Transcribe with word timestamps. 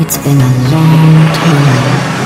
It's 0.00 0.16
been 0.18 0.40
a 0.40 0.70
long 0.70 1.32
time. 1.34 2.18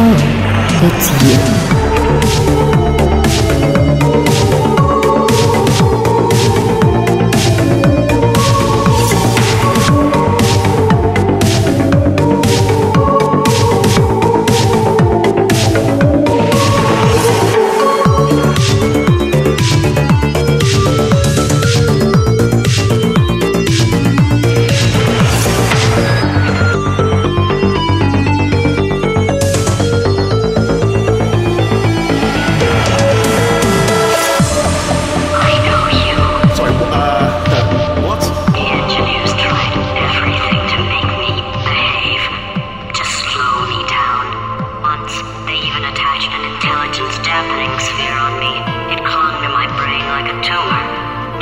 It's 0.00 1.72
you. 1.72 1.77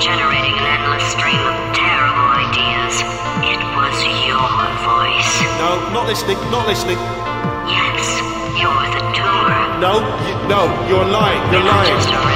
Generating 0.06 0.54
an 0.54 0.66
endless 0.78 1.02
stream 1.10 1.42
of 1.42 1.56
terrible 1.74 2.28
ideas. 2.46 2.94
It 3.42 3.58
was 3.74 3.96
your 4.22 4.54
voice. 4.86 5.32
No, 5.58 5.82
not 5.90 6.06
listening, 6.06 6.38
not 6.54 6.66
listening. 6.70 6.98
Yes, 7.66 8.06
you're 8.54 8.86
the 8.94 9.02
tumor. 9.18 9.58
No, 9.82 9.98
you, 10.22 10.34
no, 10.46 10.70
you're 10.86 11.04
lying, 11.10 11.42
you're 11.50 11.66
Not 11.66 11.82
lying. 11.82 11.98
just 11.98 12.08
a 12.14 12.18
regular 12.22 12.35